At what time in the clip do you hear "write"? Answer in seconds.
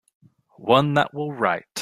1.31-1.79